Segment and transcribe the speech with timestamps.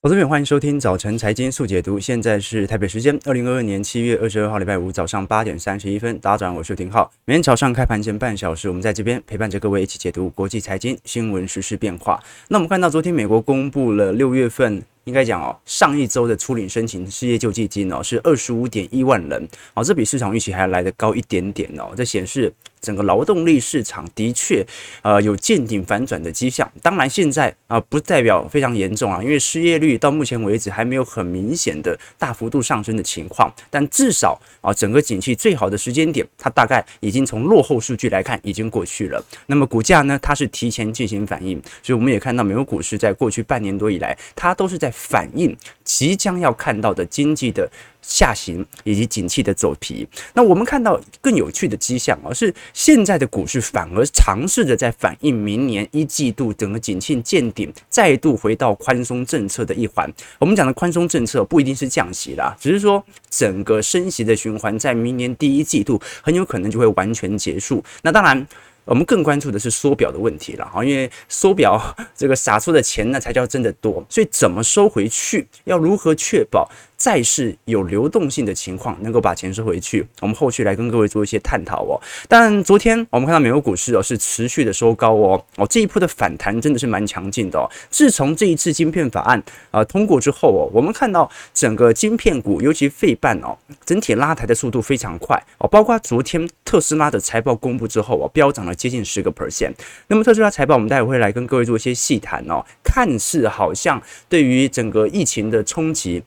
[0.00, 1.98] 投资朋友，欢迎收听早晨财经速解读。
[1.98, 6.16] 现在是台北时间二零二二年七月二十二号礼拜五早上八点三十一分。
[6.20, 7.10] 大家早上，我是廷浩。
[7.24, 12.22] 每天早上开盘前半小时，我们在这边陪伴着各位一起解读国际财经新闻、时事变化。
[12.46, 14.80] 那我们看到昨天美国公布了六月份。
[15.04, 21.94] 应该讲哦，上一周的初领申请失业救济金哦是二十五点一万人，哦，这比市场预期还要来得高一点点哦。
[21.96, 24.64] 这显示整个劳动力市场的确
[25.02, 26.70] 呃有见顶反转的迹象。
[26.82, 33.50] 当然现在啊不代表非常严重啊，因为失业率到目前为止还没有很明显的大幅度上升的情况。
[33.70, 39.24] 但至少啊整个景气最好的时间点，它大概已经从落后数据来看已经过去了。
[39.46, 44.92] 那么股价呢，它是提前进行反应，所以我们也看到美国股市在过去半年多以来，它都是在。
[44.98, 47.70] 反映即将要看到的经济的
[48.02, 50.06] 下行以及景气的走皮。
[50.34, 60.10] 那我们看到更有趣的迹象啊，是现在的股市反而尝试着在反映明年一季度整个景气见顶，再度回到宽松政策的一环。
[60.38, 67.84] 我们讲的宽松政策不一定是降息啦，只是说整个升息的循环在明年第一季度很有可能就会完全结束。
[68.02, 68.46] 那当然。
[68.88, 80.06] 我们更关注的是缩表的问题了哈，因为缩表这个撒出的钱呢才叫真的多，所以怎么收回去，要如何确保债市有流动性的情况能够把钱收回去？
[80.20, 82.00] 我们后续来跟各位做一些探讨哦。
[82.26, 87.68] 但昨天我们看到美国股市哦是持续的收高哦哦，这一波的反弹真的是蛮强劲的哦。
[87.90, 95.68] 自从这一次晶片法案啊通过之后哦，我们看到整个晶片股，尤其费半哦，整体拉抬的速度非常快哦。
[95.68, 99.74] 包括昨天特斯拉的财报公布之后哦，飙涨了接近十个 percent。
[100.06, 106.22] 那么特斯拉财报我们待会会来跟各位做一些细谈哦，看似好像对于整个疫情的冲击。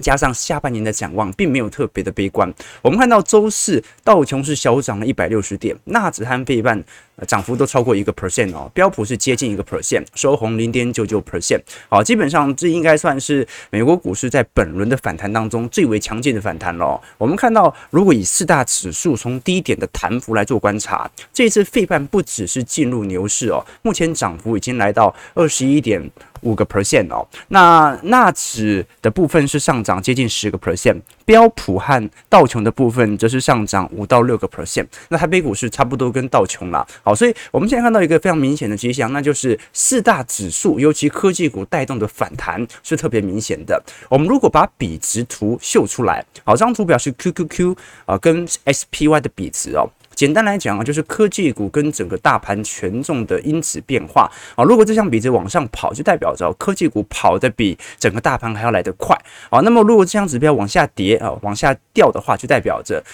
[0.00, 2.52] 加上下半年的展望，并没有特别的悲观。
[2.80, 6.82] 我们看到周四道琼斯小涨了一百六十点，纳指和费半
[7.26, 11.60] 涨幅都超过一个 percent 哦，标普是接近一个 percent，收红零点九九 percent。
[11.88, 17.00] 好，基本上这应该算是美国股市在本轮的反弹当中最为强劲的反弹了。
[17.16, 26.10] 我们看到，如果以四大指数从低点的弹幅来做观察，这次费半不只是进入牛市哦，目前涨幅已经来到二十一点。
[26.44, 34.86] 五个 percent 哦，那纳指的部分是上涨接近十个 percent，标普和道琼的部分则是上涨五到六个 percent。
[35.08, 43.78] 那台北股市差不多跟道琼啦，好，所以我们现在看到一个非常明显的迹象，那就是四大指数，尤其科技股带动的反弹是特别明显的。
[44.08, 47.76] 我们如果把比值图秀出来，好，这张图表示 QQQ
[48.06, 49.86] 啊跟 SPY 的比值哦。
[50.14, 54.64] 简单来讲啊，就是科技股跟整个大盘权重的因子变化啊。
[54.64, 59.14] 如果这项比值往上跑，就代表着科技股跑得比整个大盘还要来得快
[59.50, 59.60] 啊。
[59.60, 63.04] 那么如果这项指标往下跌啊，往下掉的话，就代表着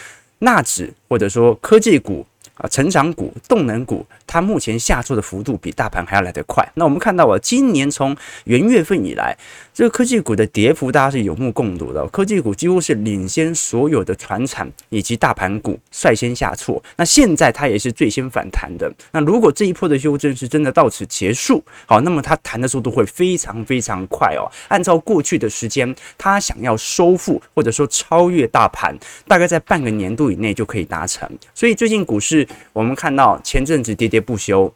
[0.40, 2.24] 纳指或者说科技股。
[2.60, 6.64] 啊，成长股、动能股，它目前下挫的幅度比大盘还要来得快。
[6.74, 9.36] 那我们看到啊，今年从元月份以来，
[9.74, 12.06] 这个科技股的跌幅大家是有目共睹的。
[12.06, 16.80] 科技股几乎是领先所有的传产以及大盘股率先下挫。
[16.96, 18.88] 那现在它也是最先反弹的。
[19.10, 24.46] 那如果这一波的修正是真的到此结束，好，那么它弹的速度会非常非常快哦。
[24.68, 31.28] 按照过去的时间，它想要收复或者说超越大盘，大概在半个年度以内就可以达成。
[31.52, 32.46] 所以最近股市。
[32.72, 34.72] 我们看到前阵子跌跌不休，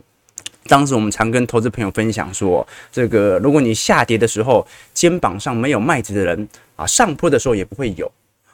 [0.67, 8.11] 当时我们常跟投资朋友分享说，这个如果你下跌的时候肩膀上没有麦子的人啊，上坡的时候也不会有。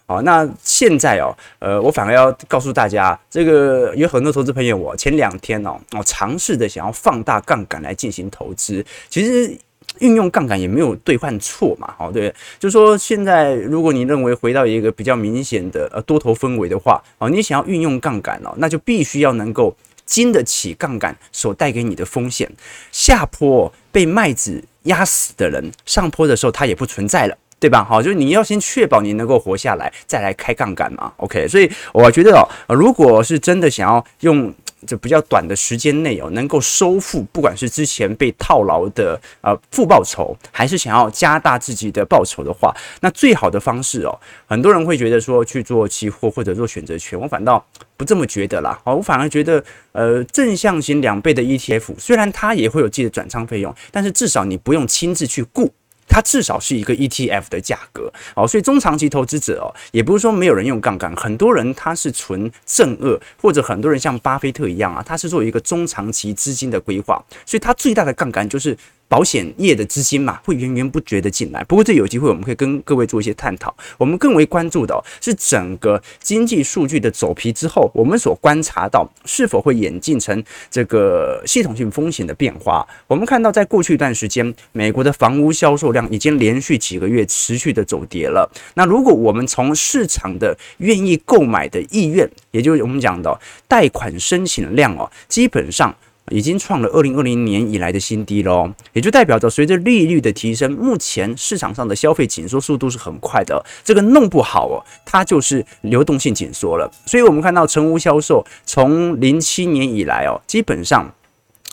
[0.06, 9.56] 好，那现在哦，呃，我反而要告诉大家，这个有很多投资朋友，我前两天哦，我尝试着想要放大杠杆来进行投资，其实。
[9.98, 19.76] 运用杠杆也没有兑换错嘛，好，对，就是说现在如果你认为回到一个比较明显的呃多头氛围的话，哦，你想要运用杠杆哦，那就必须要能够
[20.10, 22.50] 经得起杠杆所带给你的风险。
[22.90, 27.84] 下坡被麦子压死的人，上坡的时候他也不存在了，对吧？
[27.84, 31.12] 好，就是你要先确保你能够活下来，再来开杠杆嘛。
[31.18, 32.32] OK，所以我觉得
[32.66, 34.52] 哦，如果是真的想要用。
[34.86, 47.64] 就比较短的时间内哦，能够收复，不管是之前被套牢的呃负报酬，还是想要加大自己的报酬的话，那最好的方式哦，很多人会觉得说去做期货或者做选择权，我反倒
[47.96, 48.80] 不这么觉得啦。
[48.84, 49.62] 哦，我反而觉得
[49.92, 55.72] 呃正向型两倍的 ETF，虽然它也会有自己的转仓费用，但是至少你不用亲自去顾。
[56.10, 68.76] 它至少是一个 ETF 的价格，哦，所以中长期投资者哦，也不是说没有人用杠杆，很多人他是纯正二，或者很多人像巴菲特一样啊，他是做一个中长期资金的规划，所以他最大的杠杆就是
[69.10, 71.64] 保险业的资金嘛，会源源不绝的进来。
[71.64, 73.74] 不过这有机会我们可以跟各位做一些探讨。
[73.98, 80.40] 我们更为关注的是整个经济数据的走皮之后，我们所观察到是否会演进成
[80.70, 82.86] 这个系统性风险的变化。
[83.08, 88.48] 我们看到在过去一段时间，美国的房屋销售量已经连续几个月持续的走跌了。
[88.74, 93.36] 那如果我们从市场的愿意购买的意愿，也就是我们讲的
[93.66, 95.92] 贷款申请量哦，基本上。
[96.30, 103.62] 已经创了二零二零年以来的新低喽，也就代表着随着利率的提升，目前市场上的消费紧缩速度是很快的。
[103.84, 106.90] 这个弄不好哦，它就是流动性紧缩了。
[107.04, 111.12] 所以我们看到成屋销售从零七年以来哦，基本上，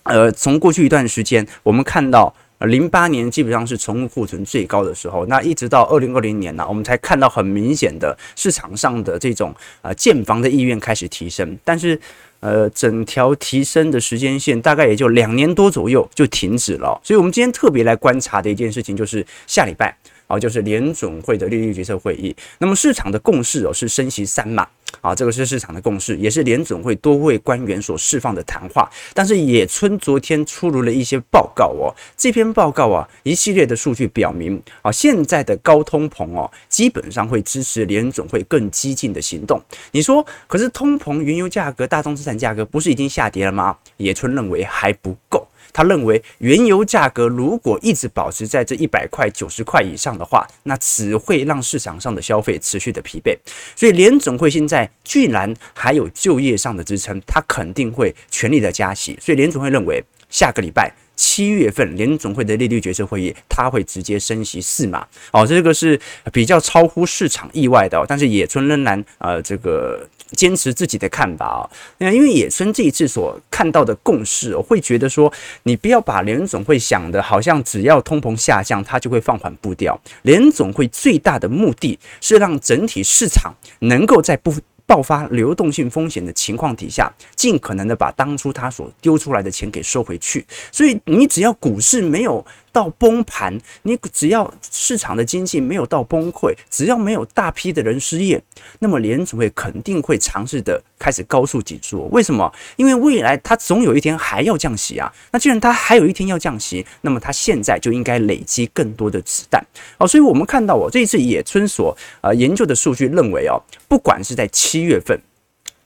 [0.03, 2.33] 呃，从过去一段时间，我们看到
[2.65, 11.99] 零八年基本上是存货库存最高的时候，那一直到二零二零年呢，我们才看到很明显的市场上的这种呃建房的意愿开始提升，但是。
[12.39, 24.67] 呃，整条提升的时间线大概也就两年多左右就停止了，所以我们今天特别来观察的一件事情就是下礼拜啊，就是联准会的利率决策会议，那么市场的共识哦是升息三码。
[25.01, 28.89] 啊，这个是市场的共识，也是联准会多位官员所释放的谈话。
[29.13, 39.61] 但是野村昨天出炉了一些报告哦，这篇报告啊，一系列的数据表明啊，现在的高通膨哦，基本上会支持联准会更激进的行动。
[39.91, 43.77] 你说，可是通膨、原油价格、大宗资产价格不是已经下跌了吗？
[43.97, 45.45] 野村认为还不够。
[45.77, 53.37] 他认为，原油价格如果一直保持在这一百块、九十块以上的话，那只会让市场上的消费持续的疲惫。
[53.75, 59.15] 所以联总会现在居然还有就业上的支撑，他肯定会全力的加息。
[59.21, 60.03] 所以联总会认为，
[60.37, 65.07] 下个礼拜七月份联总会的利率决策会议，他会直接升息四码。
[65.31, 65.99] 哦，这个是
[66.31, 68.05] 比较超乎市场意外的。
[68.07, 70.07] 但是野村仍然呃这个。
[70.33, 71.69] 坚持自己的看法啊，
[71.99, 75.31] 那因为野村这一次所看到的共识，我会觉得说，
[75.63, 79.97] 你不要把联总会想的好像只要通膨下降，它就会放缓步调。
[80.23, 84.53] 联总会最大的目的是让整体市场能够在不
[84.87, 90.43] 爆发流动性风险的情况底下，尽可能的把当初他所丢出来的钱给收回去。
[90.71, 92.43] 所以你只要股市没有
[92.77, 98.39] 到崩盘，你只要市场的经济没有到崩溃，只要没有大批的人失业，
[98.77, 102.01] 那么联储会肯定会尝试的开始高速紧缩。
[102.11, 102.53] 为什么？
[102.75, 105.11] 因为未来它总有一天还要降息啊。
[105.31, 109.65] 那既然它还有一天要降息，那么它现在就应该累积更多的子弹
[109.97, 110.07] 哦。
[110.07, 113.57] 所以我们看到哦，这一次野村所呃研究的数据认为哦，
[113.87, 115.19] 不管是在七月份。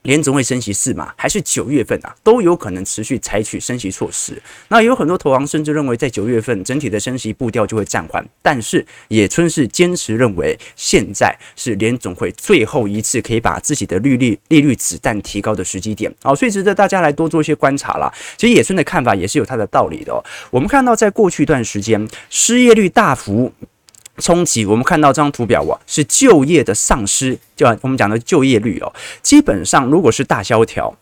[0.03, 4.41] 联总会升息四码，还是九月份啊，都有可能持续采取升息措施。
[4.69, 8.25] 那有很多投行甚至认为，在九月份整体的升息步调就会暂缓。
[8.41, 16.11] 但是野村是坚持认为，现在是联总会最后一次可以把自己的利率利率子弹提高的时机点。
[16.23, 18.11] 好，所以值得大家来多做一些观察啦。
[18.37, 20.11] 其实野村的看法也是有他的道理的。
[20.49, 23.53] 我们看到，在过去一段时间，失业率大幅
[24.21, 30.95] 冲击，我们看到这张图表啊，是就业的丧失，就我们讲的就业率哦，基本上如果是大萧条，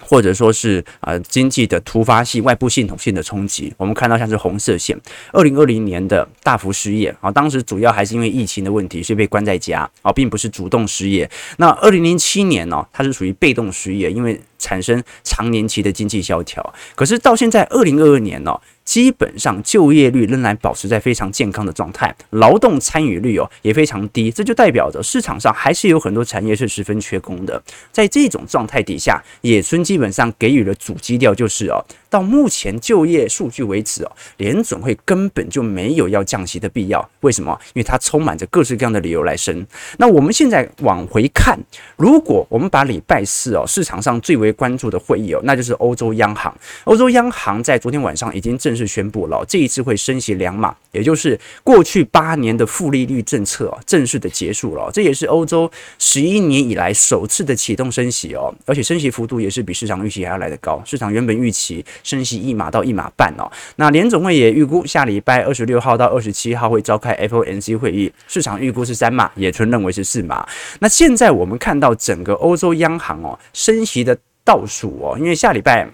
[0.00, 4.98] 或者说是呃经济的突发性、外部系统性的冲击，我们看到像是红色线，
[5.32, 11.28] 二零二零年的大幅失业啊，当时主要还是因为疫情的问题，所以被关在家啊，并不是主动失业。
[11.58, 16.74] 那二零零七年呢，它是属于被动失业，因为产生长年期的经济萧条。
[16.94, 27.62] 可是到现在二零二二年呢，基本上就业率仍然保持在非常健康的状态，劳动参与率哦也非常低，这就代表着市场上还是有很多产业是十分缺工的。
[27.92, 31.84] 在这种状态底下，野村基本上给予了主基调，就是哦。
[32.08, 37.06] 到目前就业数据为止哦，联准会根本就没有要降息的必要。
[37.20, 37.58] 为什么？
[37.74, 39.66] 因为它充满着各式各样的理由来升。
[39.98, 41.58] 那我们现在往回看，
[41.96, 46.54] 如果我们把礼拜四哦市场上最为关注的会议哦，那就是欧洲央行。
[46.84, 54.90] 欧洲央行在昨天晚上已经正式宣布了，这一次会升息两码，也就是过去八年的负利率政策正式的结束了。
[54.92, 60.80] 这也是欧洲十一年以来首次的启动升息哦，而且升息幅度也是比市场预期还要来得高。
[60.84, 61.84] 市场原本预期。
[62.02, 70.46] 升息一码到一码半哦，那联总会也预估下礼拜二十六号到二十七号会召开 FOMC 会议，市场预估是三码，野村认为是四码。
[70.80, 75.88] 那现在我们看到整个欧洲央行哦升息的倒数哦，因为下礼拜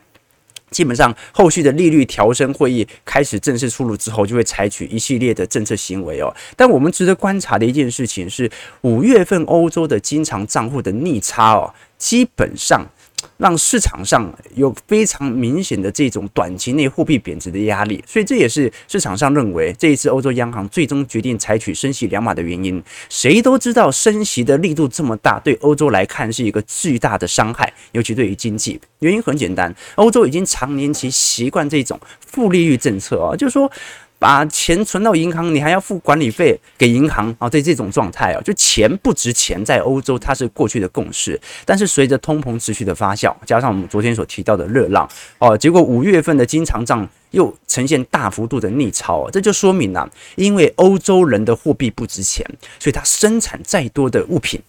[0.71, 6.35] 基本上后续的利率调升会议开始正式出炉之后，就会采取一系列的政策行为哦。
[6.57, 12.87] 但我们值得观察的一件事情是，五月份欧洲的经常账户的逆差哦，基本上。
[13.37, 22.83] 让市场上有非常明显的这种短期内货币贬值的压力，所以这也是市场上认为这一次欧洲央行最终决定采取升息两码的原因。
[23.09, 28.81] 谁都知道升息的力度这么大，对欧洲来看是一个巨大的伤害，尤其对于经济。
[29.00, 33.71] 原因很简单，欧洲已经长年期习惯这种负利率政策啊，就是说。
[34.23, 37.50] 把钱存到银行，你还要付管理费给银行啊？
[37.50, 41.38] 在这种状态啊，就钱不值钱，在欧洲它是过去的共识。
[41.64, 52.47] 但是随着通膨持续的发酵，加上我们昨天所提到的热浪哦，结果五月份的经常账又呈现大幅度的逆超啊，这就说明了，因为欧洲人的货币不值钱，
[52.79, 54.62] 所以它生产再多的物品。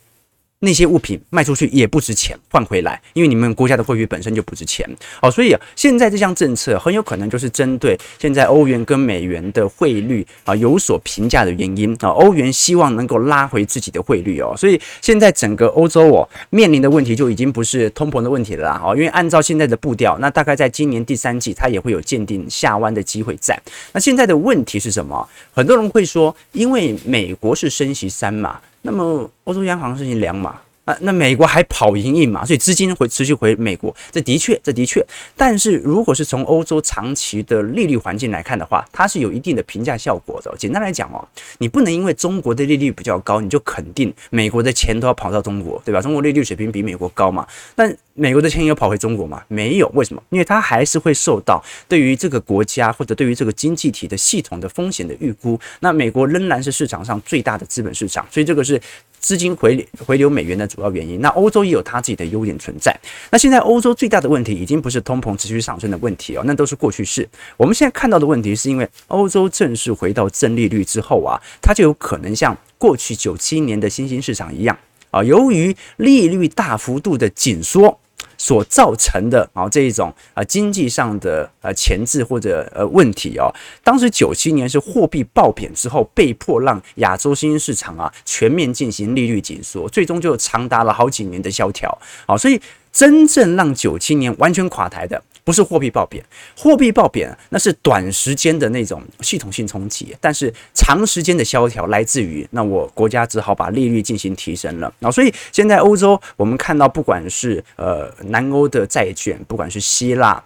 [0.63, 4.89] 那些物品卖出去也不值钱，换回来，因为你们国家的货币本身就不值钱
[5.21, 23.61] 哦，所以，现在这项政策很有可能就是针对现在欧元跟美元的汇率啊有所评价的原因啊，欧元希望能够拉回自己的汇率哦，所以现在整个欧洲哦面临的问题就已经不是通膨的问题了啦，哦，因为按照现在的步调，那大概在今年第三季它也会有见顶下弯的机会在。
[23.91, 25.27] 那现在的问题是什么？
[25.53, 28.61] 很多人会说，因为美国是升息三嘛。
[28.83, 35.01] 那么欧洲央行是两码，啊，那美国还跑赢一码，所以资金会持续回美国，这的确，这的确。
[35.37, 40.53] 但是如果是从欧洲长期的利率环境来看的话，它是有一定的评价效果的。
[40.57, 41.25] 简单来讲哦，
[41.59, 46.01] 你不能因为中国的利率比较高，你就肯定美国的钱都要跑到中国，对吧？
[46.01, 49.43] 中国利率水平比美国高嘛，但美国的钱有跑回中国吗？
[49.47, 50.21] 没有，为什么？
[50.29, 55.59] 因为它还是会受到对于这个国家或者对于这个经济体的系统的风险的预估。
[55.79, 58.81] 那美国仍然是市场上最大的资本市场，所以这个是。
[59.23, 62.93] 资金回回流美元的主要原因，那欧洲也有它自己的优点存在。
[63.31, 67.25] 那现在欧洲最大的问题已经不是通膨持续上升的问题哦，那都是过去式。
[67.55, 74.77] 我们现在看到的问题是因为欧洲正式回到正利率之后啊，它就有可能像过去九七年的新兴市场一样
[75.13, 77.97] 啊，由于利率大幅度的紧缩。
[78.35, 83.47] 所造成的啊这一种啊经济上的呃前置或者呃问题哦，
[83.83, 92.59] 当时九七年是货币爆贬之后，被迫让亚洲新兴市场啊全面进行利率紧缩，最终就长达了好几年的萧条啊，所以
[92.91, 95.23] 真正让九七年完全垮台的。
[95.43, 96.23] 不是货币爆贬，
[96.57, 104.93] 货币爆贬那是短时间的那种系统性冲击，但是长时间的萧条来自于那我国家只好把利率进行提升了。
[104.99, 110.43] 那所以现在欧洲我们看到，不管是呃南欧的债券，不管是希腊。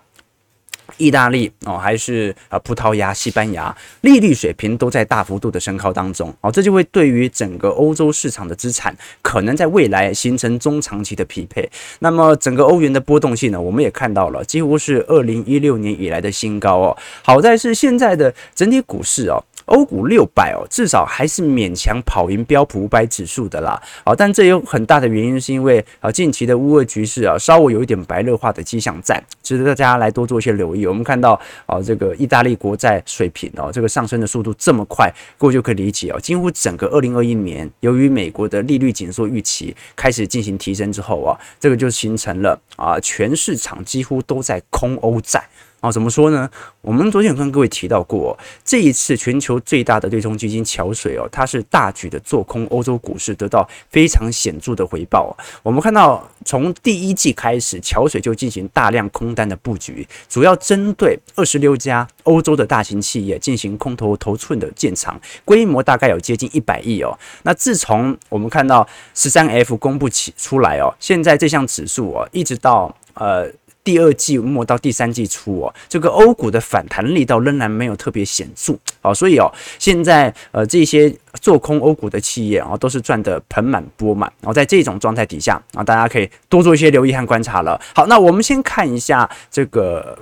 [0.97, 11.69] 意大利哦，还是啊葡萄牙、西班牙，利率水平都在大幅度的升高当中哦，这就会对于整个欧洲市场的资产可能在未来形成中长期的匹配。
[11.99, 16.97] 那么整个欧元的波动性呢，我们也看到了，几乎是二零一六年以来的新高哦。
[17.23, 19.43] 好在是现在的整体股市哦。
[19.67, 23.81] 欧股六百哦，至少还是勉强跑赢标普五百指数的啦。
[24.03, 30.86] 好，但这有很大的原因，是因为啊，近期的乌俄局势啊，稍微有一点白热化的迹象在，值得大家来多做一些留意。
[30.86, 36.19] 我们看到啊，这个意大利国债水平哦，这个上升的速度这么快，各位就可以理解哦。
[36.19, 45.43] 几乎整个二零二一年，由于美国的利率紧缩预期开始进行提升之后啊，这个就形成了啊，全市场几乎都在空欧债。
[45.79, 46.50] 啊，怎么说呢？
[46.81, 55.38] 我们昨天有跟各位提到过，这一次全球最大的对冲基金桥水哦，它是大举的做空欧洲股市，得到非常显著的回报。
[55.62, 67.15] 我们看到，从第一季开始，桥水就进行大量空单的布局，主要针对二十六家欧洲的大型企业进行空头头寸的建仓，规模大概有接近一百亿哦。
[67.43, 73.48] 那自从我们看到十三 F 公布起出来哦，现在这项指数哦，一直到呃。
[73.88, 84.29] 第二季末到第三季初哦，这个欧股的反弹力道仍然没有特别显著哦，所以哦，现在呃这些做空欧股的企业啊，都是赚得盆满钵满。
[84.41, 87.79] 然后在这种状态底下啊，大家可以多做一些留意和观察了。
[87.96, 90.20] 好，那我们先看一下这个。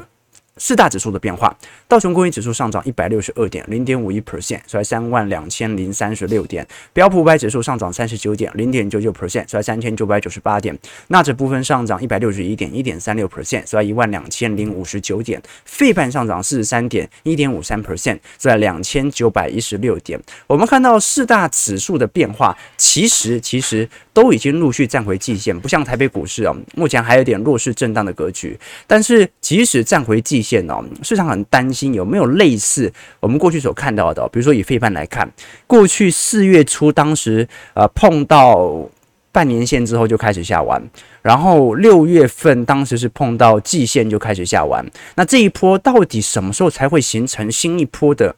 [0.57, 1.53] 四大指数的变化，
[1.85, 10.73] 道琼工业指数上涨一百六十二点零点五一 percent，收在三万两千零三十六点；标普五百指数上涨三十九点零点九九 percent，收在三千九百九十八点；
[11.09, 20.17] 纳指部分上涨一百六十一点一点三六 percent，收在一万两千零五十九点；费半上涨四十三点一点五三 percent，收在两千九百一十六点。
[20.47, 28.57] 我们看到四大指数的变化，其实其实都已经陆续站回季线，不像台北股市啊，目前还有点弱势震荡的格局。
[28.87, 35.27] 但是即使站回季线，哦，市场很担心有没有类似我们过去所看到的，比如说以费半来看，
[35.65, 38.87] 过去四月初当时呃碰到
[39.31, 40.81] 半年线之后就开始下弯，
[41.21, 44.85] 然后六月份当时是碰到季线就开始下弯，
[45.15, 48.35] 那这一波到底什么时候才会形成新一波的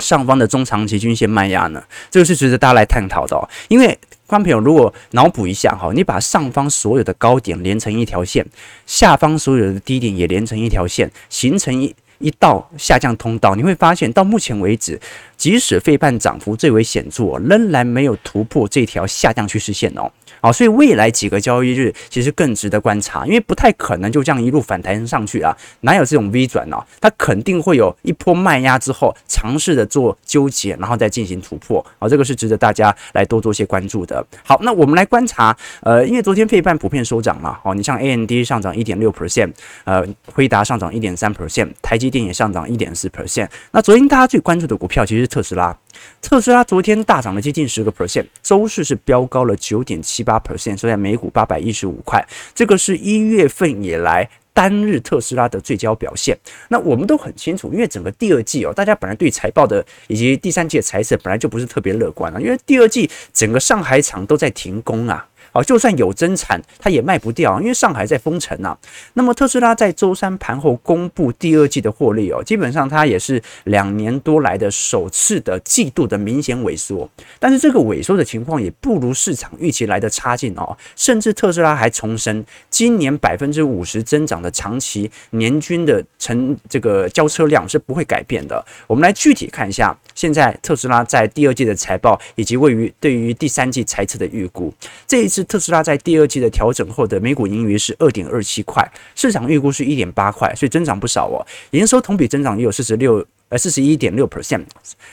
[0.00, 1.84] 上方的中长期均线卖压呢？
[2.10, 3.48] 这个是值得大家来探讨的哦。
[3.68, 3.96] 因为
[4.34, 8.44] 观众朋友如果脑补一下哈，你把上方所有的高点连成一条线，
[8.84, 15.00] 下方所有的低点也连成一条线，形成一一道下降通道，你会发现到目前为止，
[15.36, 20.10] 即使费半涨幅最为显著，仍然没有突破这条下降趋势线哦。
[20.44, 26.86] 好，所以未来几个交易日其实更值得观察，因为不太可能就这样一路反弹上去啊，哪有这种 V 转呢、啊？
[27.00, 31.82] 它肯定会有一波卖压之后，尝试的做纠结，然后再进行突破。
[31.98, 34.22] 好，这个是值得大家来多做些关注的。
[34.42, 39.50] 好，那我们来观察，呃，因为昨天费半普遍收涨嘛，哦，你像 AMD 上涨一点六 percent，
[39.84, 43.48] 呃，辉达上涨一点三 percent，台积电也上涨一点四 percent。
[43.70, 45.74] 那昨天大家最关注的股票其实是特斯拉。
[46.20, 52.26] 特斯拉昨天大涨了接近十个 percent，周市是飙高了九点七八 percent，收在每股八百一十五块。
[52.54, 56.38] 这个是一月份以来单日特斯拉的最佳表现。
[56.68, 65.26] 那我们都很清楚，因为整个第二季哦，大家本来对财报的以及第三季的财测本来就不是特别乐观啊，因为第二季整个上海厂都在停工啊。
[65.54, 68.76] 哦，就算有增产，它也卖不掉，因为上海在封城呐。
[69.12, 77.08] 那么特斯拉在周三盘后公布第二季的获利哦，基本上它也是两年多来的首次的季度的明显萎缩。
[77.38, 88.64] 但是这个萎缩的情况也不如市场预期来的差劲哦，甚至特斯拉还重申，今年百分之五十增长的长期年均的成这个交车量是不会改变的。
[88.88, 94.74] 我们来具体看一下，现在特斯拉在第二季的财报以及位于对于第三季财测的预估，
[95.06, 95.43] 这一次。
[95.44, 101.44] 特斯拉在第二季的调整后的每股盈余是二点二七块，市场预估是一点八块，所以增长不少哦。
[101.70, 104.64] 营收同比增长也有四十六呃四十一点六 percent，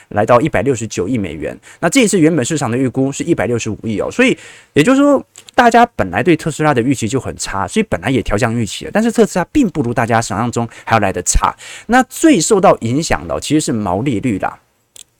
[0.08, 1.56] 来到一百六十九亿美元。
[1.80, 4.36] 那这一次原本市场的预估是一百六十五亿哦，所以
[4.72, 5.24] 也就是说，
[5.54, 8.90] 大家本来对特斯拉的预期就很差，所以本来也调降预期了。
[8.92, 11.54] 但是特斯拉并不如大家想象中还要来得差。
[11.86, 14.58] 那最受到影响的其实是毛利率啦。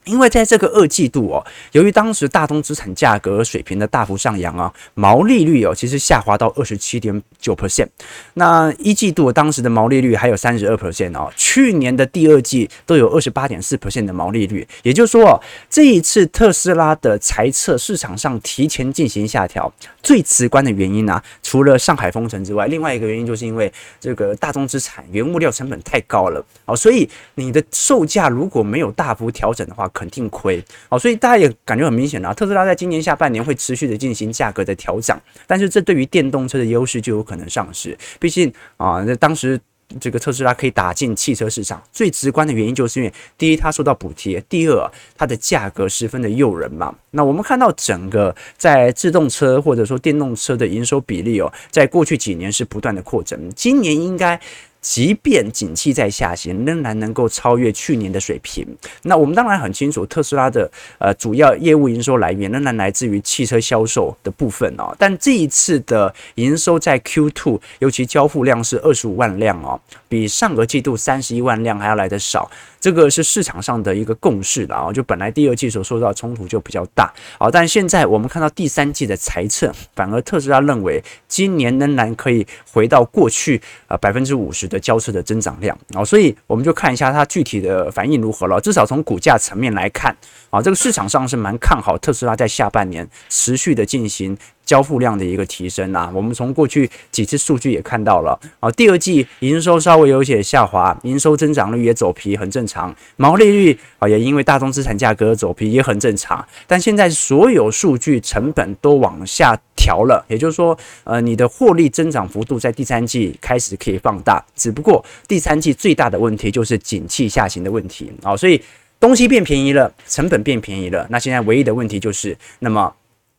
[0.04, 7.86] 因为在这个二季度哦，由于当时大宗资产价格水平的大幅上扬啊，毛利率哦其实下滑到二十七点九 percent。
[8.34, 14.66] 那一季度当时的毛利率还有三十二 percent 哦，去年的第二季都有二十八点四 percent 的毛利率。
[14.82, 15.40] 也就是说哦，
[15.70, 37.96] 这一次特斯拉的财测市场上提前进行下调，最直观的原因啊，除了上海封城之外，另外一个原因就是因为这个大宗资产原物料成本太高了哦，所以你的售价如果没有大幅调整的话，肯定亏哦，所以大家也感觉很明显啊，特斯拉在今年下半年会持续的进行价格的调整，但是这对于电动车的优势就有可能丧失。
[38.18, 39.60] 毕竟啊，那当时
[40.00, 46.94] 这个特斯拉可以打进汽车市场，最直观的原因就是因为第一，它受到补贴；第二，它的价格十分的诱人嘛。
[47.10, 54.40] 那我们看到整个在自动车或者说电动车的营收比例哦，在过去几年是不断的扩增，今年应该。
[54.82, 58.66] 即便景气在下行，仍然能够超越去年的水平。
[59.04, 64.94] 那我们当然很清楚，特斯拉的呃主要业务营收来源仍然来自于汽车销售的部分哦。
[64.98, 72.50] 但这一次的营收在 Q2，尤其交付量是二十五万辆哦，比上个季度三十一万辆还要来得少。
[72.80, 88.60] 这个是市场上的一个共识的啊，就本来第二季所受到的冲突就比较大啊，但现在我们看到第三季的财测，反而特斯拉认为今年仍然可以回到过去啊百分之五十的交车的增长量啊，所以我们就看一下它具体的反应如何了。
[88.60, 90.16] 至少从股价层面来看
[90.50, 94.36] 啊，这个市场上是蛮看好特斯拉在下半年持续的进行。
[94.64, 102.94] 交付量的一个提升啊，我们从过去几次数据也看到了啊，第二季营收稍微有些下滑，营收增长率也走皮，很正常。
[103.16, 106.46] 毛利率啊，也因为大宗资产价格走皮，也很正常。
[106.66, 118.62] 但现在所有数据成本都往下调了，也就是说，呃，你的获利增长幅度在第三季开始可以放大，只不过第三季最大的问题就是景气下行的问题啊，所以
[119.00, 122.94] 东西变便宜了，成本变便宜了，那现在唯一的问题就是，那么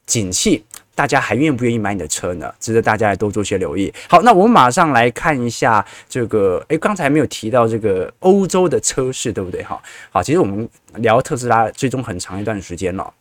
[0.06, 0.64] 景气。
[0.96, 2.54] 大家还愿不愿意买你的车呢？
[2.60, 3.92] 值得大家来多做些留意。
[4.08, 9.64] 好，那我们马上来看一下这个，诶，刚才没有提到这个欧洲的车市，对不对？
[9.64, 13.12] 哈，好，其实我们聊特斯拉最终很长一段时间了。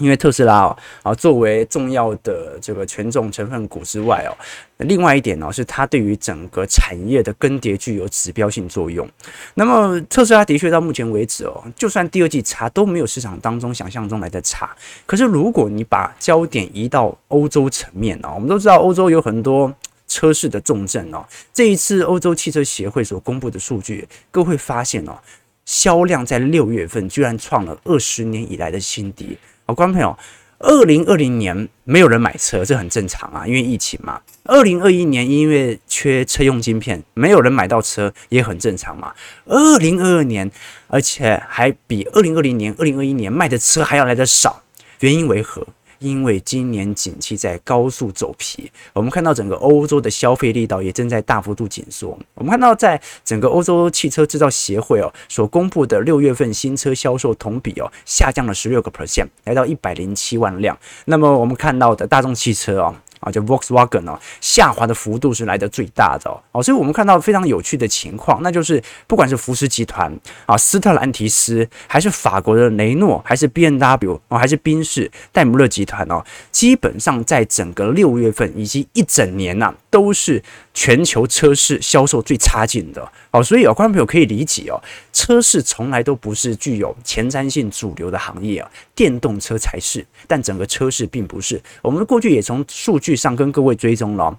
[0.00, 4.32] 因为特斯拉哦，啊，作为重要的这个权重成分股之外哦，
[4.78, 9.08] 另外一点呢，是它对于整个产业的更迭具有指标性作用。
[9.54, 14.76] 那么特斯拉的确到目前为止哦，就算第二季差都没有市场当中想象中来的差。
[15.06, 19.72] 可是如果你把焦点移到欧洲层面哦，我们都知道欧洲有很多
[20.06, 21.24] 车市的重镇哦。
[21.54, 25.16] 这一次欧洲汽车协会所公布的数据，各位会发现哦，
[25.64, 29.38] 销量在六月份居然创了二十年以来的新低。
[29.68, 30.16] 好，观众朋友，
[30.60, 34.20] 二零二零年没有人买车，这很正常啊，因为疫情嘛。
[34.44, 39.12] 二零二一年因为缺车用晶片，没有人买到车，也很正常嘛。
[39.44, 40.48] 二零二二年，
[40.86, 44.62] 而且还比二零二零年、二零二一年卖的车还要来得少，
[45.00, 45.66] 原因为何？
[45.98, 52.18] 因为今年景气在高速走皮，我们看到整个欧洲的消费力道也正在大幅度紧缩。
[52.34, 60.78] 我们看到在整个欧洲汽车制造协会哦所公布的六月份新车销售同比哦下降了十六个 percent，来到一百零七万辆。
[61.06, 62.94] 那么我们看到的大众汽车哦。
[63.20, 70.14] 啊，就 Volkswagen 哦，下滑的幅度是来得最大的哦，所以我们看到非常有趣的情况，那就是不管是福斯集团
[70.46, 80.42] 啊、斯特兰提斯，还是法国的雷诺，还是 B N W 哦，还是宾士、戴姆勒集团哦，基本上在整个六月份以及一整年呐、啊，都是
[80.74, 84.80] 全球车市销售最差劲的好，所以有观众朋友可以理解哦，
[85.12, 91.60] 车市从来都不是具有前瞻性主流的行业啊，电动车才是，但整个车市并不是。
[91.82, 93.14] 我们过去也从数据。
[93.14, 94.38] 上跟各位追踪了，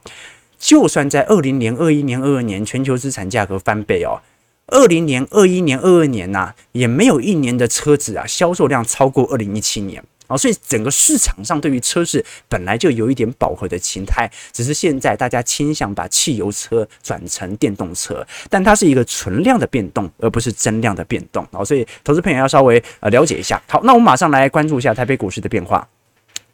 [0.57, 4.21] 就算在二零年、二一年、二二年全球资产价格翻倍哦，
[4.67, 23.61] 二零年、二一年、二二年呐，也没有一年的车子啊销售量超过二零一七年啊，所以整个市场上对于车市本来就有一点饱和的情态，只是现在大家倾向把汽油车转成电动车，但它是一个存量的变动，而不是增量的变动啊，所以投资朋友要稍微呃了解一下。
[23.67, 25.87] 好，那我们马上来关注一下台北股市的变化。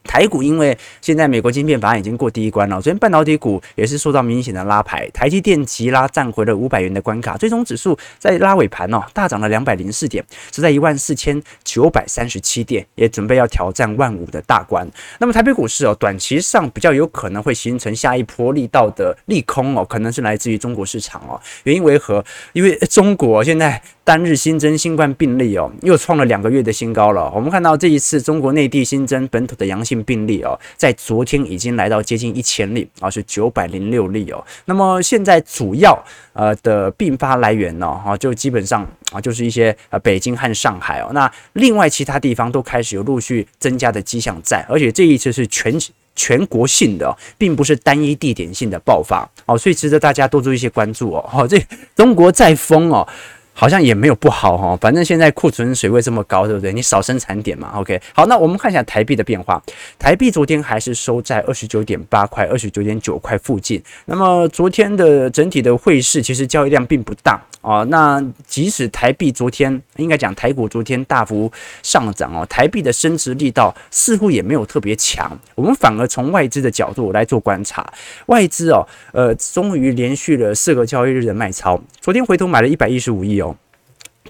[0.04, 14.88] 台股因为现在美国晶片法案已经过第一关了，昨天半导体股也是受到明显的拉抬，台积电急拉站回了五百元的关卡，最终指数在拉尾盘哦大涨了两百零四点，是在一万四千九百三十七点，也准备要挑战万五的大关。
[15.20, 22.24] 那么台北股市哦，短期上比较有可能会形成下一波力道的利空哦，可能是来自于中国市场哦，原因为何？
[22.54, 23.82] 因为中国现在。
[24.06, 27.32] 单日新增新冠病例哦，又创了两个月的新高了。
[27.34, 34.44] 我们看到这一次中国内地新增本土的阳性病例哦，在昨天已经来到接近一千例啊，是九百零六例哦。
[34.66, 35.98] 那么现在主要
[36.34, 41.10] 呃的并发来源呢，哈，就基本上啊就是一些呃北京和上海哦。
[41.14, 45.74] 那另外其他地方都开始有陆续增加的迹象在，而且这一次是全
[46.14, 51.26] 全国性的，并不是单一地点性的爆发哦，所以值得大家多做一些关注哦。
[51.26, 51.58] 好，这
[51.96, 53.08] 中国再封哦。
[53.54, 56.74] 好像也没有不好哈，反正现在库存水位这么高，对不对？
[56.74, 57.72] 你少生产点嘛。
[57.76, 59.62] OK，好，那我们看一下台币的变化。
[60.00, 63.82] 台币昨天还是收在二十九点八块、二十九点九块附近。
[64.06, 67.84] 那么昨天的整体的汇市其实交易量并不大啊。
[67.84, 71.50] 那即使台币昨天应该讲台股昨天大幅
[71.84, 75.32] 上涨哦，台币的升值力道似乎也没有特别强。
[75.54, 77.88] 我们反而从外资的角度来做观察，
[78.26, 83.43] 外资哦，呃，终于连续了四个交易日的卖超，昨天回头买了一百一十五亿哦。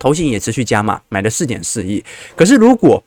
[0.04, 2.04] 投信也持续加码，买了四点四亿。
[2.36, 3.02] 可是如果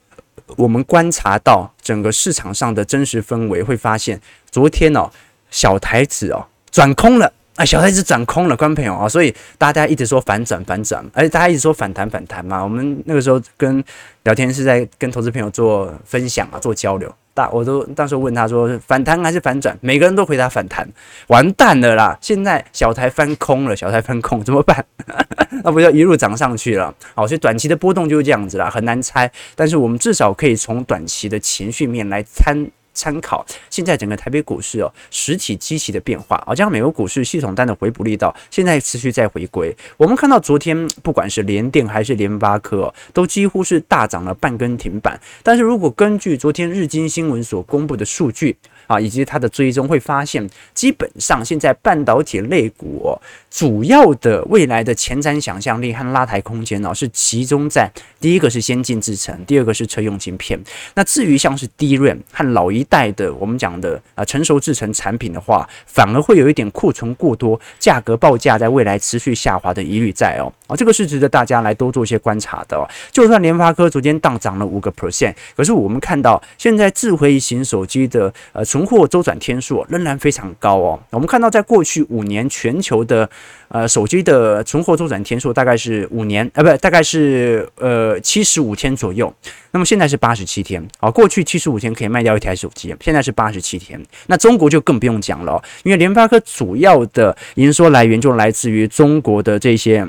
[0.55, 5.07] 我们观察到整个市场上的真实氛围，会发现昨天哦，
[5.51, 12.63] 小台子哦转空了，啊，小台子转空了，观众朋友啊，所以大家一直说反转反转，而且大家一直说反弹反弹嘛。
[12.63, 13.83] 我们那个时候跟
[14.23, 17.13] 聊天是在跟投资朋友做分享啊，做交流。
[17.37, 20.87] 大我都当时问他说反弹还是反转，每个人都回答反弹，
[21.27, 22.17] 完蛋了啦！
[22.19, 24.83] 现在小台翻空了，小台翻空怎么办？
[25.63, 26.91] 那不就一路涨上去了？
[27.13, 29.31] 好，所以短期的波动就是这样子啦，很难猜。
[29.55, 32.67] 但是我们至少可以从短期的情绪面来参。
[32.97, 39.75] 参考现在整个台北股市哦，实体机器的变化啊，加上美国股市系统单的回补力道，现在持续在回归。
[39.97, 45.19] 我们看到昨天不管是联电还是联发科，都几乎是大涨了半根停板。
[45.43, 53.19] 但是如果根据昨天日经新闻所公布的数据，啊，以及它的追踪会发现，基本上现在半导体类股哦，
[53.51, 60.57] 主要的未来的前瞻想象力和拉抬空间哦，是集中在第一个是先进制程，第二个是车用晶片。
[60.95, 70.47] 那至于像是 DRAM 和老一代的我们讲的啊成熟制程产品的话，反而会有一点库存过多，价格报价在未来持续下滑的疑虑在哦。
[70.67, 72.87] 啊，这个是值得大家来多做一些观察的哦。
[73.11, 78.63] 就算联发科昨天大涨了五个 percent，可是我们看到现在智慧型手机的呃。
[78.77, 80.99] 存货周转天数仍然非常高哦。
[81.09, 83.27] 我们看到，在过去五年，全球的
[83.69, 89.33] 呃手机的存货周转天数大概是五年，呃，不，大概是呃七十五天左右。
[89.71, 91.09] 那么现在是八十七天啊。
[91.09, 93.99] 过去七十五天可以卖掉一台手机，现在是八十七天。
[94.27, 100.07] 那中国就更不用讲了，因为联发科主要的营收来源就来自于中国的这些。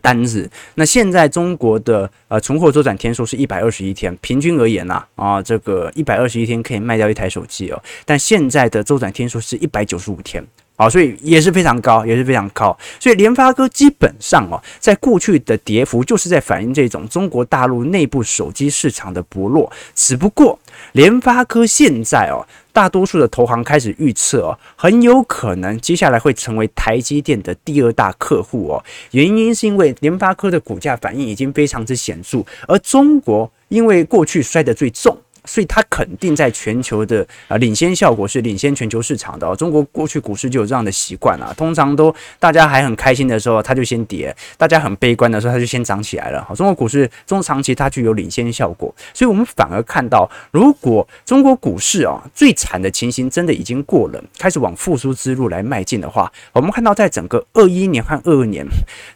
[0.00, 10.44] 单子，那现在中国的呃存货周转天数是一百二十一天，平均而言呐啊，这个一百二十一天可以卖掉一台手机哦，但现在的周转天数是一百九十五天。
[10.76, 12.76] 啊，所以也是非常高，也是非常高。
[12.98, 19.70] 所以联发科基本上哦，在过去的跌幅就是在反映这种中国大陆内部手机市场的薄弱。
[19.94, 20.58] 只不过
[20.92, 28.82] 联发科现在哦，大多数的投行开始预测哦，很有可能接下来会成为台积电的第二大客户哦。
[29.12, 35.16] 原因是因为联发科的股价反应已经非常之显著，而中国因为过去摔得最重。
[35.44, 39.54] 所以它肯定在全球的啊领先效果是领先全球市场的。
[39.56, 46.44] 中国过去股市就有这样的习惯啊，通常都大家还很开心的时候，它就先跌；大家很悲观的时候，它就先涨起来了。
[46.44, 58.66] 好，中国股市中长期它具有领先效果，所以我们反而看到，如果中国股市啊最惨的情形真的已经过了，开始往复苏之路来迈进的话，我们看到在整个二一年和二二年，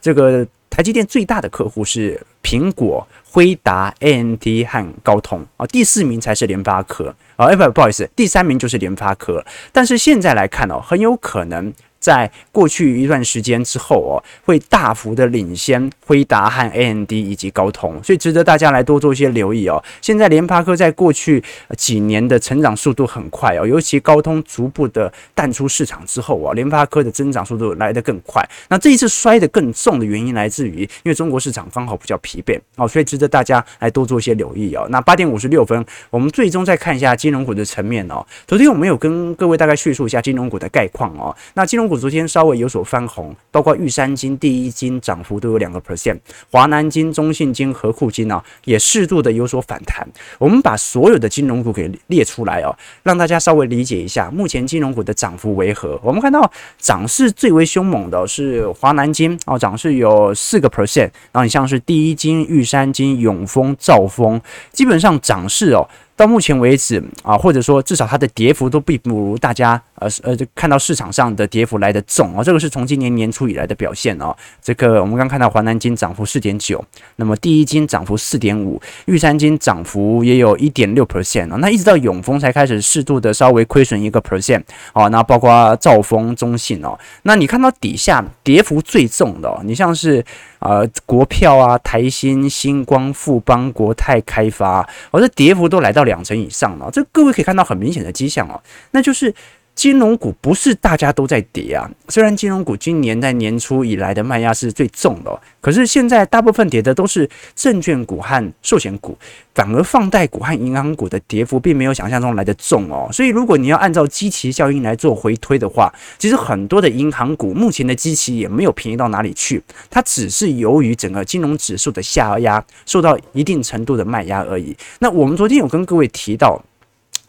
[0.00, 3.08] 这个台积电最大的客户是苹果。
[3.24, 9.44] 辉达、AMD 和高通啊，第四名才是联发科啊，哎不，不好意思，第三名就是联发科。
[9.72, 11.72] 但是现在来看哦，很有可能。
[12.06, 19.82] 在过去一段时间之后哦，会大幅的领先辉达和 AMD 以及高通，所以值得大家来多做一些留意哦。
[20.00, 21.42] 现在联发科在过去
[21.76, 28.40] 几年的成长速度很快哦，尤其高通逐步的淡出市场之后啊，联发科的增长速度来得更快。
[28.68, 34.86] 那这一次摔得更重的原因来自于，因为中国市场刚好比较疲惫哦，所以值得大家来多做一些留意哦。
[34.90, 38.24] 那八点五十六分，我们最终再看一下金融股的层面哦。
[38.46, 41.34] 昨天我们有跟各位大概叙述一下金融股的概况哦。
[41.54, 41.95] 那金融股。
[41.98, 46.18] 昨天稍微有所翻红，包括玉山金、第一金涨幅都有两个 percent，
[46.50, 50.06] 华南金、中信金、和库金啊，也适度的有所反弹。
[50.38, 55.98] 我们把所有的金融股给列出来哦，让大家稍微理解一下目前金融股的涨幅为何。
[56.02, 64.40] 我们看到涨势最为凶猛的是华南金哦，涨势有四个 percent，然后你像是第一金、玉山金、永丰、兆丰，
[64.72, 65.88] 基本上涨势哦。
[66.16, 74.34] 到目前为止啊，或者说至少它的跌幅都并不如大家呃呃看到市场上的跌幅来得重啊，这个是从今年年初以来的表现哦。
[74.62, 76.82] 这个我们刚看到华南金涨幅四点九，
[77.16, 84.62] 那么第一金涨幅四点五，玉山金涨幅也有一点六 percent 啊，那一直到永丰才开始适度的稍微亏损一个 percent
[84.94, 90.24] 哦，那包括兆丰、中信哦，那你看到底下跌幅最重的，哦，你像是。
[90.58, 94.78] 啊，国票啊，台新、星光、富邦、国泰开发，
[95.10, 96.90] 我、哦、这跌幅都来到两成以上了。
[96.90, 99.34] 这各位可以看到很明显的迹象哦，那就是。
[99.76, 109.16] 金融股不是大家都在跌啊，虽然金融股今年在年初以来的卖压是最重的，可是现在大部分跌的都是证券股和寿险股，
[109.54, 113.06] 反而放贷股和银行股的跌幅并没有想象中来得重哦。
[113.12, 124.74] 所以如果你要按照基期效应来做回推的话，其实很多的银行股目前的基期也没有便宜到哪里去，它只是由于整个金融指数的下压受到一定程度的卖压而已。
[125.00, 126.58] 那我们昨天有跟各位提到。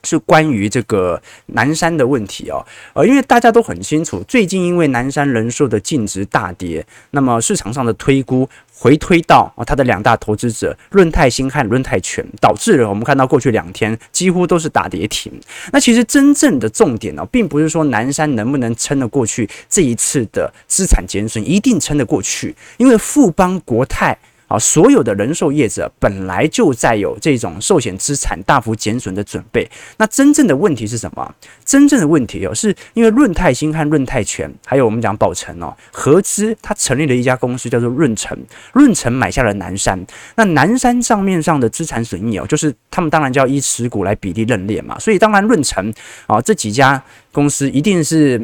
[0.08, 15.30] 是关于这个南山的问题哦，呃，因为大家都很清楚，最近因为南山人寿的净值大跌，那么市场上的推估回推到啊，它的两大投资者润泰新和润泰全，导致了我们看到过去两天几乎都是打跌停。
[15.74, 24.18] 那其实真正的重点呢，并不是说南山能不能撑得过去这一次的资产减损，一定撑得过去，因为富邦国泰。
[24.48, 29.70] 啊，所有的人寿业者本来就在有这种寿险资产大幅减损的准备。
[29.98, 31.36] 那真正的问题是什么？
[31.66, 38.38] 真正的问题哦，是因为润泰新和润泰全，还有我们讲宝成哦，合资他成立了一家公司叫做润成，
[38.72, 40.00] 润成买下了南山。
[40.36, 44.98] 那南山账面上的资产损益哦，就是他们当然就要依持股来比例认列嘛。
[44.98, 45.94] 所以当然润成
[46.26, 48.42] 啊这几家公司一定是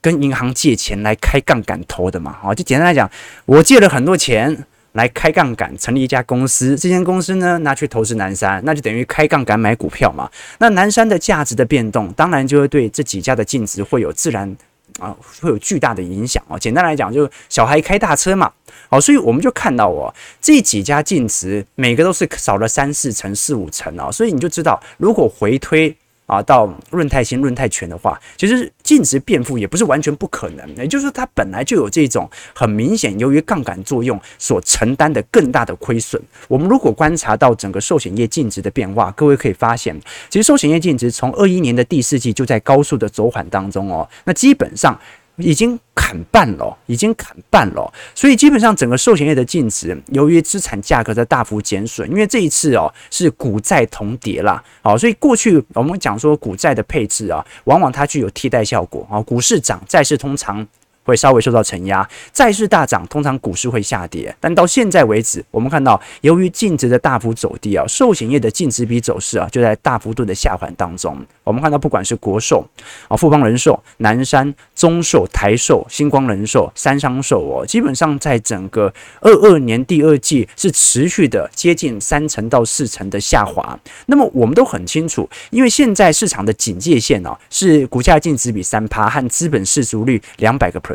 [0.00, 2.38] 跟银行借钱来开杠杆投的嘛。
[2.42, 3.10] 啊，就简单来讲，
[3.44, 4.64] 我借了很多钱。
[4.94, 10.28] 来开杠杆成立一家公司，这间公司呢拿去投资南山，那就等于开杠杆买股票嘛。
[10.58, 14.56] 那南山的价值的变动，当然就会对这几家的净值会有自然
[14.98, 16.58] 啊会有巨大的影响哦。
[16.58, 18.50] 简单来讲，就是小孩开大车嘛。
[18.88, 24.10] 好，所以我们就看到哦，这几家净值每个都是少了三四成、四五成哦。
[24.10, 25.96] 所以你就知道，如果回推。
[26.26, 30.76] 啊，到润泰新、润泰全的话，其实净值变负也不是完全不可能。
[30.76, 36.20] 也就是说，它本来就有这种很明显由于杠杆作用所承担的更大的亏损。
[36.48, 39.94] 我们如果观察到整个寿险业净值的变化，各位可以发现，
[40.30, 44.08] 其实寿险业净值从二一年的第四季就在高速的走缓当中哦。
[44.24, 44.98] 那基本上。
[45.36, 59.06] 已经砍半了，已经砍半了，所以基本上整个寿险业的净值，由于资产价格的大幅减损，因为这一次哦是股债同跌啦，好，所以过去我们讲说股债的配置啊，往往它具有替代效果。
[59.10, 60.66] 啊，股市涨，债市通常
[61.04, 62.06] 会稍微受到承压。
[62.32, 64.34] 债市大涨，通常股市会下跌。
[64.40, 71.16] 但到现在为止，我们看到由于净值的大幅走低啊，寿险业的净值比走势啊就在大幅度的下滑当中。
[71.44, 72.66] 我们看到不管是国寿
[73.06, 83.78] 啊、富邦人寿、南山、中寿、台寿、星光人寿、三商寿哦，基本上在整个二二年第二季是持续的接近三成到四成的下滑。
[84.06, 90.93] 那么我们都很清楚，因为现在市场的警戒线啊是股价净值比三趴和资本市足率两百个 per。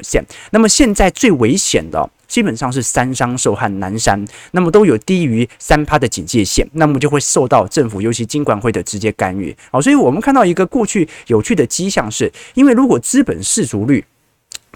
[0.51, 2.09] 那么现在最危险的。
[2.27, 9.55] 基本上是三商受和南山，那么都有低于三趴的警戒线，那么就会受到政府，尤其金管会的直接干预。
[9.71, 14.05] 好，所以我们看到一个过去有趣的迹象是，因为如果资本市足率。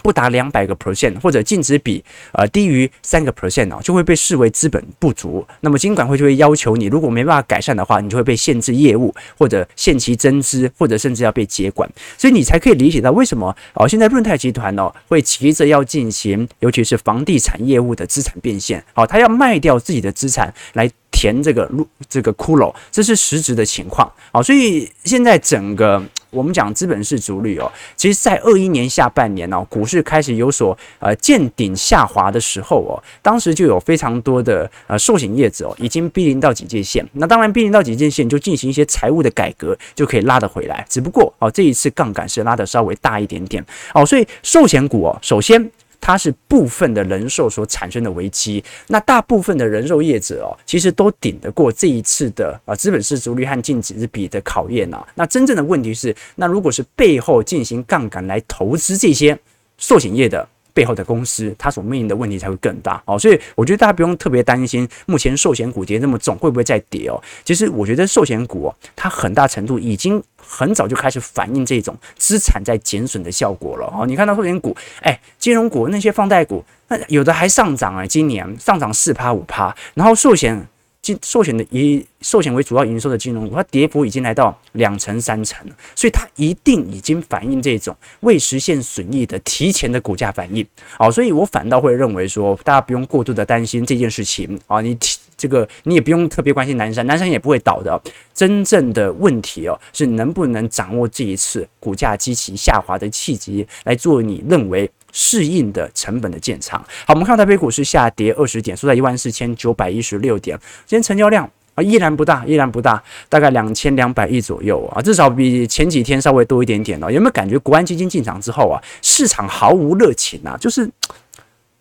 [0.03, 5.43] 不达两百个 percent 或者净值比呃低于三个 percent 啊，就会被视为资本不足。
[5.61, 11.89] 那么金管会就会要求你，如果没办法改善的话，你就会被限制业务，或者限期增资，或者甚至要被接管。
[12.17, 18.83] 所以你才可以理解到为什么哦，现在润泰集团呢会急着要进行，尤其是房地产业务的资产变现。
[18.93, 24.11] 好，他要卖掉自己的资产来填这个路这个窟窿，这是实质的情况。
[24.33, 26.03] 好，所以现在整个。
[26.33, 37.05] 我们讲资本市足率哦，其实，在二一年下半年哦，股市开始有所呃见顶下滑的时候哦，当时就有非常多的呃寿险业者哦，已经濒临到警戒线。
[37.13, 40.85] 那当然，濒临到警戒线就进行一些财务的改革，就可以拉得回来。
[40.89, 45.71] 只不过哦，这一次杠杆是拉得稍微大一点点哦，所以寿险股哦，首先。
[46.05, 55.07] 它是部分的人寿所产生的危机，那大部分的人寿业者哦，其实都顶得过这一次的啊资本市足率和净值比的考验啊。
[55.15, 59.39] 那真正的问题是，那如果是背后进行杠杆来投资这些
[59.77, 60.45] 寿险业的。
[60.73, 67.21] 背后的公司，它所面临的问题才会更大哦，所以我觉得大家不用特别担心，目前寿险股跌那么重，会不会再跌哦？
[67.45, 74.05] 其实我觉得寿险股哦，它很大程度已经很早就开始反映这种资产在减损的效果了哦。
[74.07, 80.67] 你看到寿险股，哎，金融股那些放贷股，那有的还上涨啊，今年上涨四趴五趴，然后寿险。
[81.03, 90.65] 金寿险的以寿险为主要营收的金融股，它跌幅已经来到两成三成了，所以它一定已经反映这种未实现损益的提前的股价反应。
[90.97, 98.01] 好，所以我反倒会认为说，大家不用过度的担心这件事情啊，你提这个你也不用特别关心南山，南山也不会倒的。
[98.33, 104.89] 真正的问题哦，是能不能掌握这一次股价极其下滑的契机，来做你认为。
[105.13, 106.77] 适应的成本的建仓。
[107.05, 110.59] 好，我们看到台北股市下跌二十点，收在一万四千九百一十六点。
[110.85, 117.09] 今天成交量啊依然不大，依然不大，大概两千两百亿左右啊，至少比前几天稍微多一点点哦。
[117.09, 120.89] 有没有感觉国安基金进场之后啊，市场毫无热情啊，就是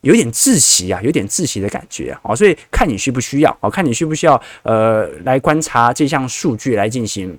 [0.03, 2.35] 有点窒息啊，有点窒息的感觉啊。
[2.35, 7.37] 所以看你需不需要啊，看你需不需要呃来观察这项数据来进行。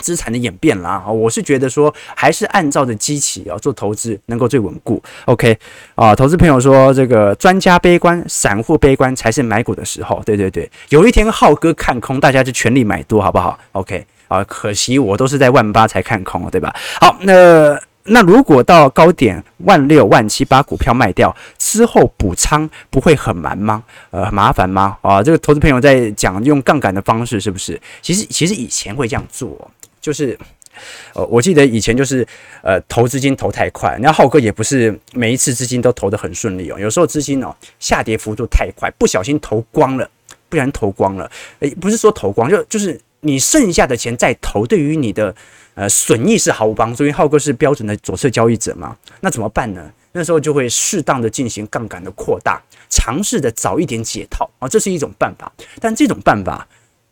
[0.00, 5.00] 资产的演变啦，我是觉得说，还是按照着基期啊做投资能够最稳固。
[5.26, 5.56] OK
[5.94, 10.20] 啊，投资朋友说这个专家悲观，散户悲观才是买股的时候。
[10.24, 16.74] 对对对，有一天浩哥看空，大家就全力买多，好不好？OK 啊，可惜我都是在万八才看空，对吧？
[17.00, 23.82] 好，那那如果到高点万六万七把股票卖掉之后补仓，不会很难吗？
[24.10, 24.96] 呃，麻烦吗？
[25.02, 27.80] 啊，这个投资朋友在讲用杠杆的方式，是不是？
[28.00, 29.70] 其实其实以前会这样做。
[30.00, 30.38] 就是，
[31.14, 32.26] 呃，我记得以前就是，
[32.62, 40.08] 呃，投资金投太快，然后浩哥也不是每一次资金都投得很顺利哦，有时候资金哦下跌幅度太快，不小心投光了，
[40.48, 45.34] 不然投光了，诶，不是说投光，就就是你剩下的钱再投，对于你的
[45.74, 49.90] 呃损益是毫无帮助，因为浩哥是标准的左侧交易者嘛，那怎么办呢？
[50.12, 56.66] 那时候就会适当的进行杠杆的扩大，尝试的早一点解套啊，这是一种办法，但这种办法。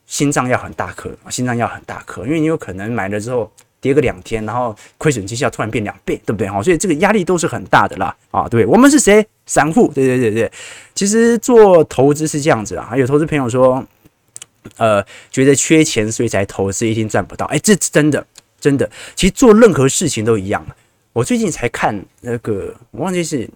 [0.09, 6.49] 心脏要很大颗，心脏要很大颗，因为你有可能买了之后跌个两天，然后亏损绩效突然变两倍，对不对？
[6.49, 9.25] 哈，所以这个压力都是很大的啦，啊，对，我们是谁？
[9.45, 10.51] 散户，对对对对。
[10.95, 13.85] 其实做投资是这样子啊，有投资朋友说，
[14.79, 17.45] 呃，觉得缺钱所以才投资，一定赚不到。
[17.47, 18.27] 哎，这真的
[18.59, 20.67] 真的，其实做任何事情都一样。
[21.13, 23.49] 我最近才看那个，我忘记是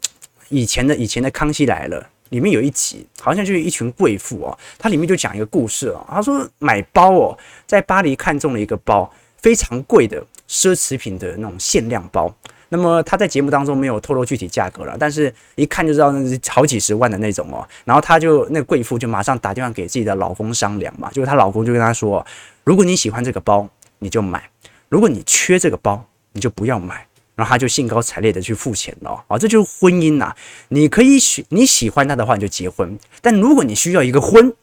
[0.51, 2.01] 以前的以前的《康熙来了》。
[2.33, 6.05] 里面有一集，好像就是一群贵妇哦，它里面就讲一个故事哦。
[6.09, 10.19] 他说买包哦，在巴黎看中了一个包，非常贵的
[10.49, 12.35] 奢侈品的那种限量包。
[12.71, 17.69] 那么他在节目当中没有透露具体价格了，但是一看就知道那是好几十万的那种哦。
[17.85, 22.25] 然后他就那贵妇就马上打电话给自己的老公商量嘛，就是她老公就跟她说，
[22.65, 23.69] 如果你喜欢这个包，
[23.99, 24.41] 你就买；
[24.89, 27.07] 如果你缺这个包，你就不要买。
[27.35, 30.35] 然后他就兴高采烈的去付钱了啊，这就是婚姻呐。
[30.69, 34.55] 你可以喜你喜欢他的话，你就结婚；但如果你需要一个婚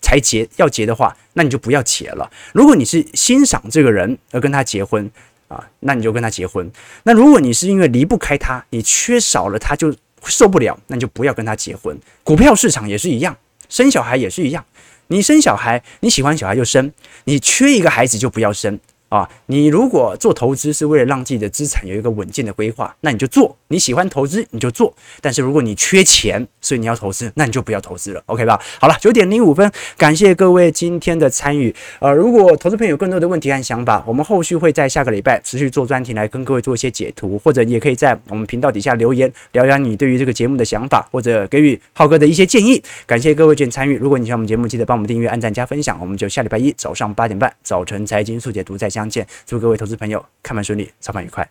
[0.00, 2.30] 才结要结的话，那你就不要结了。
[2.52, 5.10] 如果你是欣赏这个人而跟他结婚，
[5.48, 6.70] 啊，那你就跟他结婚。
[7.04, 11.98] 那如果你是因为离不开他，你缺少了他就受不了，那你就不要跟他结婚。
[12.22, 13.36] 股票市场也是一样，
[13.68, 14.64] 生小孩也是一样。
[15.08, 16.92] 你生小孩，你喜欢小孩就生，
[17.24, 18.78] 你缺一个孩子就不要生。
[19.10, 23.54] 啊，你如果做投资是为了让自己的资产有一个稳健的规划，那你就做。
[23.68, 24.94] 你喜欢投资，你就做。
[25.20, 28.60] 但是如果你缺钱，所以你要投资，那你就不要投资了，OK 吧？
[28.80, 31.74] 好了，九点零五分，感谢各位今天的参与。
[31.98, 42.80] 呃，如果投资朋友有更多的问题和想法，我们后续会在下个礼拜持续做专题来跟各位做一些解读，或者你也可以在我们频道底下留言，聊聊你对于这个节目的想法，或者给予浩哥的一些建议。
[43.06, 43.96] 感谢各位今天参与。
[43.96, 45.98] 如果你喜欢我们节目，记得帮我们订阅、按赞、加分享。
[46.00, 49.26] 我们就下礼拜一早上八点半，早晨财经速解读再相见。
[49.46, 51.48] 祝各位投资朋友开盘顺利，操盘愉快。